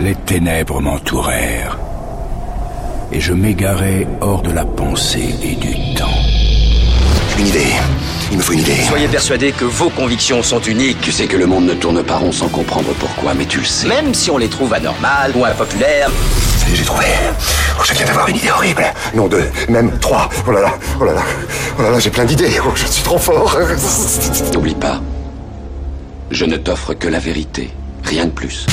Les 0.00 0.14
ténèbres 0.14 0.80
m'entourèrent, 0.80 1.76
et 3.10 3.18
je 3.18 3.32
m'égarai 3.32 4.06
hors 4.20 4.42
de 4.42 4.52
la 4.52 4.64
pensée 4.64 5.34
et 5.42 5.56
du 5.56 5.74
temps. 5.96 6.06
Une 7.36 7.48
idée. 7.48 7.72
Il 8.30 8.36
me 8.36 8.42
faut 8.42 8.52
une 8.52 8.60
idée. 8.60 8.76
Soyez 8.86 9.08
persuadé 9.08 9.50
que 9.50 9.64
vos 9.64 9.90
convictions 9.90 10.40
sont 10.44 10.60
uniques. 10.60 11.00
Tu 11.00 11.10
sais 11.10 11.26
que 11.26 11.36
le 11.36 11.46
monde 11.46 11.66
ne 11.66 11.74
tourne 11.74 12.04
pas 12.04 12.16
rond 12.16 12.30
sans 12.30 12.48
comprendre 12.48 12.90
pourquoi, 13.00 13.34
mais 13.34 13.46
tu 13.46 13.58
le 13.58 13.64
sais. 13.64 13.88
Même 13.88 14.14
si 14.14 14.30
on 14.30 14.38
les 14.38 14.48
trouve 14.48 14.72
anormales 14.72 15.32
ou 15.34 15.44
impopulaires. 15.44 16.10
Ça 16.58 16.68
y 16.68 16.72
est, 16.72 16.76
j'ai 16.76 16.84
trouvé. 16.84 17.06
Oh, 17.76 17.82
je 17.84 17.94
viens 17.94 18.06
d'avoir 18.06 18.28
une 18.28 18.36
idée 18.36 18.50
horrible. 18.50 18.84
Non, 19.14 19.26
deux, 19.26 19.50
même 19.68 19.98
trois. 19.98 20.28
Oh 20.46 20.52
là 20.52 20.60
là, 20.60 20.74
oh 21.00 21.04
là 21.04 21.14
là, 21.14 21.22
oh 21.76 21.82
là 21.82 21.90
là, 21.90 21.98
j'ai 21.98 22.10
plein 22.10 22.24
d'idées. 22.24 22.60
Oh, 22.64 22.70
je 22.76 22.86
suis 22.86 23.02
trop 23.02 23.18
fort. 23.18 23.58
N'oublie 24.52 24.76
pas, 24.76 25.00
je 26.30 26.44
ne 26.44 26.56
t'offre 26.56 26.94
que 26.94 27.08
la 27.08 27.18
vérité, 27.18 27.70
rien 28.04 28.26
de 28.26 28.30
plus. 28.30 28.66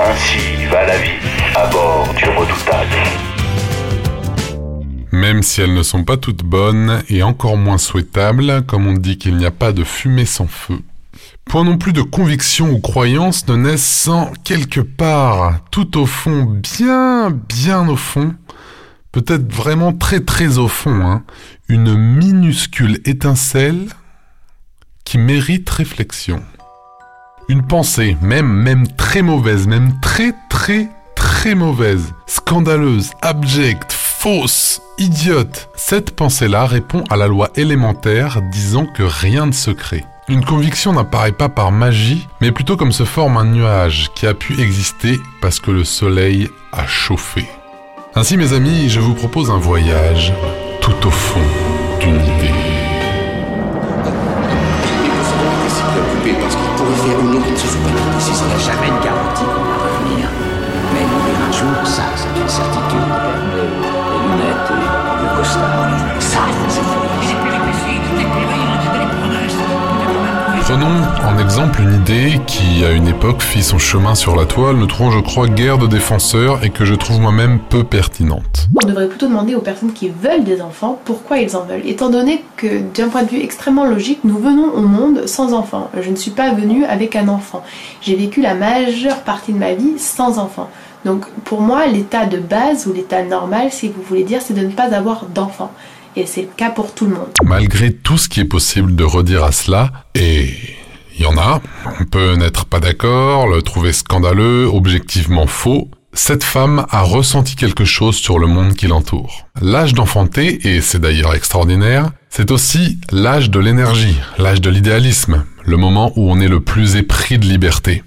Ainsi 0.00 0.64
va 0.70 0.86
la 0.86 0.96
vie 0.96 1.18
à 1.56 1.66
bord 1.66 2.06
du 2.14 2.24
redoutable. 2.26 2.94
Même 5.10 5.42
si 5.42 5.60
elles 5.60 5.74
ne 5.74 5.82
sont 5.82 6.04
pas 6.04 6.16
toutes 6.16 6.44
bonnes 6.44 7.02
et 7.08 7.24
encore 7.24 7.56
moins 7.56 7.78
souhaitables, 7.78 8.64
comme 8.66 8.86
on 8.86 8.92
dit 8.92 9.18
qu'il 9.18 9.36
n'y 9.36 9.44
a 9.44 9.50
pas 9.50 9.72
de 9.72 9.82
fumée 9.82 10.24
sans 10.24 10.46
feu. 10.46 10.78
Point 11.46 11.64
non 11.64 11.78
plus 11.78 11.92
de 11.92 12.02
conviction 12.02 12.70
ou 12.70 12.78
croyance 12.78 13.48
ne 13.48 13.56
naissent 13.56 13.84
sans 13.84 14.32
quelque 14.44 14.80
part, 14.80 15.58
tout 15.72 15.98
au 15.98 16.06
fond, 16.06 16.44
bien, 16.44 17.30
bien 17.30 17.88
au 17.88 17.96
fond, 17.96 18.36
peut-être 19.10 19.52
vraiment 19.52 19.92
très 19.92 20.20
très 20.20 20.58
au 20.58 20.68
fond, 20.68 21.00
hein, 21.04 21.24
une 21.68 21.96
minuscule 21.96 23.00
étincelle 23.04 23.88
qui 25.04 25.18
mérite 25.18 25.68
réflexion. 25.68 26.40
Une 27.50 27.62
pensée, 27.62 28.14
même, 28.20 28.46
même 28.46 28.86
très 28.86 29.22
mauvaise, 29.22 29.66
même 29.66 29.98
très 30.00 30.34
très 30.50 30.90
très 31.14 31.54
mauvaise, 31.54 32.12
scandaleuse, 32.26 33.12
abjecte, 33.22 33.90
fausse, 33.90 34.82
idiote. 34.98 35.70
Cette 35.74 36.14
pensée-là 36.14 36.66
répond 36.66 37.04
à 37.08 37.16
la 37.16 37.26
loi 37.26 37.48
élémentaire 37.56 38.42
disant 38.52 38.84
que 38.84 39.02
rien 39.02 39.46
ne 39.46 39.52
se 39.52 39.70
crée. 39.70 40.04
Une 40.28 40.44
conviction 40.44 40.92
n'apparaît 40.92 41.32
pas 41.32 41.48
par 41.48 41.72
magie, 41.72 42.28
mais 42.42 42.52
plutôt 42.52 42.76
comme 42.76 42.92
se 42.92 43.04
forme 43.04 43.38
un 43.38 43.46
nuage 43.46 44.10
qui 44.14 44.26
a 44.26 44.34
pu 44.34 44.60
exister 44.60 45.18
parce 45.40 45.58
que 45.58 45.70
le 45.70 45.84
soleil 45.84 46.50
a 46.72 46.86
chauffé. 46.86 47.46
Ainsi 48.14 48.36
mes 48.36 48.52
amis, 48.52 48.90
je 48.90 49.00
vous 49.00 49.14
propose 49.14 49.50
un 49.50 49.58
voyage 49.58 50.34
Prenons 70.80 71.02
en 71.28 71.38
exemple 71.40 71.82
une 71.82 71.94
idée 71.94 72.40
qui, 72.46 72.84
à 72.84 72.92
une 72.92 73.08
époque, 73.08 73.42
fit 73.42 73.64
son 73.64 73.78
chemin 73.78 74.14
sur 74.14 74.36
la 74.36 74.46
toile, 74.46 74.76
ne 74.76 74.86
trouvant, 74.86 75.10
je 75.10 75.18
crois, 75.18 75.48
guère 75.48 75.76
de 75.76 75.88
défenseurs 75.88 76.64
et 76.64 76.70
que 76.70 76.84
je 76.84 76.94
trouve 76.94 77.20
moi-même 77.20 77.58
peu 77.58 77.82
pertinente. 77.82 78.68
On 78.80 78.86
devrait 78.86 79.08
plutôt 79.08 79.26
demander 79.26 79.56
aux 79.56 79.60
personnes 79.60 79.92
qui 79.92 80.08
veulent 80.08 80.44
des 80.44 80.62
enfants 80.62 81.00
pourquoi 81.04 81.38
ils 81.38 81.56
en 81.56 81.64
veulent, 81.64 81.84
étant 81.84 82.10
donné 82.10 82.44
que, 82.56 82.78
d'un 82.94 83.08
point 83.08 83.24
de 83.24 83.30
vue 83.30 83.40
extrêmement 83.40 83.86
logique, 83.86 84.20
nous 84.22 84.38
venons 84.38 84.72
au 84.72 84.82
monde 84.82 85.26
sans 85.26 85.52
enfants. 85.52 85.90
Je 86.00 86.10
ne 86.10 86.16
suis 86.16 86.30
pas 86.30 86.52
venue 86.52 86.84
avec 86.84 87.16
un 87.16 87.26
enfant. 87.26 87.64
J'ai 88.00 88.14
vécu 88.14 88.40
la 88.40 88.54
majeure 88.54 89.22
partie 89.22 89.52
de 89.52 89.58
ma 89.58 89.74
vie 89.74 89.98
sans 89.98 90.38
enfant. 90.38 90.70
Donc, 91.04 91.26
pour 91.42 91.60
moi, 91.60 91.88
l'état 91.88 92.24
de 92.24 92.38
base 92.38 92.86
ou 92.86 92.92
l'état 92.92 93.24
normal, 93.24 93.72
si 93.72 93.88
vous 93.88 94.02
voulez 94.08 94.22
dire, 94.22 94.42
c'est 94.42 94.54
de 94.54 94.64
ne 94.64 94.70
pas 94.70 94.94
avoir 94.94 95.24
d'enfants 95.26 95.72
c'est 96.26 96.42
le 96.42 96.48
cas 96.56 96.70
pour 96.70 96.94
tout 96.94 97.06
le 97.06 97.14
monde. 97.14 97.28
Malgré 97.44 97.92
tout 97.92 98.18
ce 98.18 98.28
qui 98.28 98.40
est 98.40 98.44
possible 98.44 98.94
de 98.94 99.04
redire 99.04 99.44
à 99.44 99.52
cela, 99.52 99.90
et 100.14 100.50
il 101.16 101.22
y 101.22 101.26
en 101.26 101.36
a, 101.36 101.60
on 102.00 102.04
peut 102.04 102.34
n'être 102.34 102.64
pas 102.64 102.80
d'accord, 102.80 103.48
le 103.48 103.62
trouver 103.62 103.92
scandaleux, 103.92 104.66
objectivement 104.66 105.46
faux, 105.46 105.88
cette 106.12 106.44
femme 106.44 106.86
a 106.90 107.02
ressenti 107.02 107.54
quelque 107.54 107.84
chose 107.84 108.16
sur 108.16 108.38
le 108.38 108.46
monde 108.46 108.74
qui 108.74 108.86
l'entoure. 108.86 109.46
L'âge 109.60 109.94
d'enfanter, 109.94 110.66
et 110.66 110.80
c'est 110.80 110.98
d'ailleurs 110.98 111.34
extraordinaire, 111.34 112.10
c'est 112.30 112.50
aussi 112.50 112.98
l'âge 113.12 113.50
de 113.50 113.60
l'énergie, 113.60 114.18
l'âge 114.38 114.60
de 114.60 114.70
l'idéalisme, 114.70 115.44
le 115.64 115.76
moment 115.76 116.12
où 116.16 116.30
on 116.30 116.40
est 116.40 116.48
le 116.48 116.60
plus 116.60 116.96
épris 116.96 117.38
de 117.38 117.46
liberté. 117.46 118.02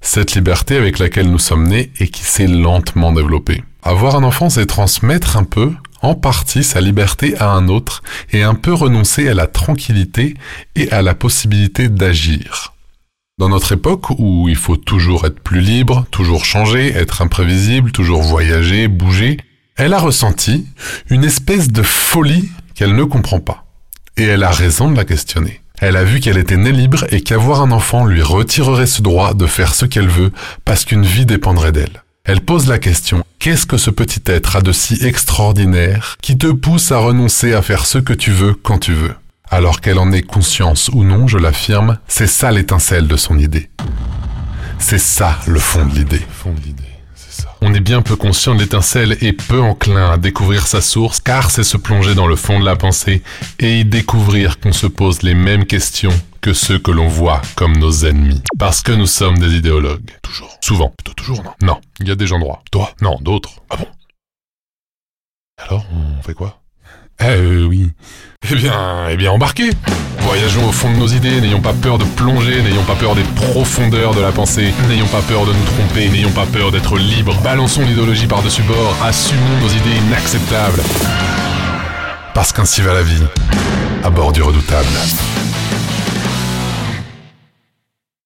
Cette 0.00 0.34
liberté 0.34 0.76
avec 0.76 0.98
laquelle 0.98 1.30
nous 1.30 1.38
sommes 1.38 1.66
nés 1.66 1.92
et 1.98 2.08
qui 2.08 2.22
s'est 2.22 2.46
lentement 2.46 3.12
développée. 3.12 3.64
Avoir 3.82 4.16
un 4.16 4.24
enfant, 4.24 4.50
c'est 4.50 4.66
transmettre 4.66 5.36
un 5.36 5.44
peu 5.44 5.72
en 6.02 6.14
partie 6.14 6.62
sa 6.62 6.80
liberté 6.80 7.36
à 7.38 7.50
un 7.50 7.68
autre 7.68 8.02
et 8.32 8.42
un 8.42 8.54
peu 8.54 8.72
renoncer 8.72 9.28
à 9.28 9.34
la 9.34 9.46
tranquillité 9.46 10.34
et 10.74 10.90
à 10.90 11.02
la 11.02 11.14
possibilité 11.14 11.88
d'agir. 11.88 12.74
Dans 13.38 13.50
notre 13.50 13.72
époque 13.72 14.10
où 14.18 14.48
il 14.48 14.56
faut 14.56 14.76
toujours 14.76 15.26
être 15.26 15.40
plus 15.40 15.60
libre, 15.60 16.06
toujours 16.10 16.46
changer, 16.46 16.92
être 16.94 17.20
imprévisible, 17.20 17.92
toujours 17.92 18.22
voyager, 18.22 18.88
bouger, 18.88 19.36
elle 19.76 19.92
a 19.92 19.98
ressenti 19.98 20.66
une 21.10 21.24
espèce 21.24 21.70
de 21.70 21.82
folie 21.82 22.48
qu'elle 22.74 22.94
ne 22.94 23.04
comprend 23.04 23.40
pas. 23.40 23.66
Et 24.16 24.24
elle 24.24 24.42
a 24.42 24.50
raison 24.50 24.90
de 24.90 24.96
la 24.96 25.04
questionner. 25.04 25.60
Elle 25.78 25.96
a 25.96 26.04
vu 26.04 26.20
qu'elle 26.20 26.38
était 26.38 26.56
née 26.56 26.72
libre 26.72 27.04
et 27.10 27.20
qu'avoir 27.20 27.60
un 27.60 27.70
enfant 27.70 28.06
lui 28.06 28.22
retirerait 28.22 28.86
ce 28.86 29.02
droit 29.02 29.34
de 29.34 29.46
faire 29.46 29.74
ce 29.74 29.84
qu'elle 29.84 30.08
veut 30.08 30.32
parce 30.64 30.86
qu'une 30.86 31.04
vie 31.04 31.26
dépendrait 31.26 31.72
d'elle. 31.72 32.02
Elle 32.28 32.40
pose 32.40 32.66
la 32.66 32.80
question, 32.80 33.22
qu'est-ce 33.38 33.66
que 33.66 33.76
ce 33.76 33.88
petit 33.88 34.20
être 34.26 34.56
a 34.56 34.60
de 34.60 34.72
si 34.72 34.98
extraordinaire 35.06 36.16
qui 36.20 36.36
te 36.36 36.48
pousse 36.48 36.90
à 36.90 36.98
renoncer 36.98 37.54
à 37.54 37.62
faire 37.62 37.86
ce 37.86 37.98
que 37.98 38.12
tu 38.12 38.32
veux 38.32 38.52
quand 38.52 38.80
tu 38.80 38.94
veux? 38.94 39.14
Alors 39.48 39.80
qu'elle 39.80 40.00
en 40.00 40.10
ait 40.10 40.22
conscience 40.22 40.90
ou 40.92 41.04
non, 41.04 41.28
je 41.28 41.38
l'affirme, 41.38 41.98
c'est 42.08 42.26
ça 42.26 42.50
l'étincelle 42.50 43.06
de 43.06 43.16
son 43.16 43.38
idée. 43.38 43.70
C'est 44.80 44.98
ça 44.98 45.38
le 45.46 45.60
fond 45.60 45.86
de 45.86 45.94
l'idée. 45.94 46.22
On 47.60 47.72
est 47.72 47.80
bien 47.80 48.02
peu 48.02 48.16
conscient 48.16 48.56
de 48.56 48.60
l'étincelle 48.60 49.16
et 49.20 49.32
peu 49.32 49.60
enclin 49.60 50.10
à 50.10 50.16
découvrir 50.16 50.66
sa 50.66 50.80
source 50.80 51.20
car 51.20 51.52
c'est 51.52 51.62
se 51.62 51.76
plonger 51.76 52.16
dans 52.16 52.26
le 52.26 52.34
fond 52.34 52.58
de 52.58 52.64
la 52.64 52.74
pensée 52.74 53.22
et 53.60 53.78
y 53.78 53.84
découvrir 53.84 54.58
qu'on 54.58 54.72
se 54.72 54.88
pose 54.88 55.22
les 55.22 55.34
mêmes 55.34 55.64
questions 55.64 56.12
que 56.46 56.52
ceux 56.52 56.78
que 56.78 56.92
l'on 56.92 57.08
voit 57.08 57.42
comme 57.56 57.76
nos 57.76 58.04
ennemis. 58.04 58.40
Parce 58.56 58.80
que 58.80 58.92
nous 58.92 59.08
sommes 59.08 59.36
des 59.36 59.56
idéologues. 59.56 60.12
Toujours. 60.22 60.56
Souvent. 60.60 60.92
Plutôt 60.96 61.12
toujours, 61.12 61.42
non 61.42 61.50
Non. 61.60 61.80
Il 61.98 62.06
y 62.06 62.12
a 62.12 62.14
des 62.14 62.28
gens 62.28 62.38
droits. 62.38 62.62
Toi 62.70 62.92
Non, 63.00 63.18
d'autres. 63.20 63.50
Ah 63.68 63.74
bon? 63.74 63.86
Alors, 65.60 65.84
on 65.92 66.22
fait 66.22 66.34
quoi? 66.34 66.60
Eh 67.20 67.64
oui. 67.64 67.90
Eh 68.48 68.54
bien, 68.54 69.08
eh 69.10 69.16
bien, 69.16 69.32
embarquez 69.32 69.70
Voyageons 70.20 70.68
au 70.68 70.70
fond 70.70 70.92
de 70.92 70.98
nos 70.98 71.08
idées, 71.08 71.40
n'ayons 71.40 71.60
pas 71.60 71.72
peur 71.72 71.98
de 71.98 72.04
plonger, 72.04 72.62
n'ayons 72.62 72.84
pas 72.84 72.94
peur 72.94 73.16
des 73.16 73.24
profondeurs 73.24 74.14
de 74.14 74.20
la 74.20 74.30
pensée, 74.30 74.72
n'ayons 74.88 75.08
pas 75.08 75.22
peur 75.22 75.46
de 75.46 75.52
nous 75.52 75.64
tromper, 75.64 76.08
n'ayons 76.08 76.30
pas 76.30 76.46
peur 76.46 76.70
d'être 76.70 76.96
libres. 76.96 77.34
Balançons 77.42 77.82
l'idéologie 77.82 78.28
par-dessus 78.28 78.62
bord, 78.62 78.96
assumons 79.04 79.60
nos 79.60 79.68
idées 79.68 79.98
inacceptables. 80.06 80.82
Parce 82.34 82.52
qu'ainsi 82.52 82.82
va 82.82 82.94
la 82.94 83.02
vie, 83.02 83.24
à 84.04 84.10
bord 84.10 84.30
du 84.30 84.42
redoutable. 84.42 84.86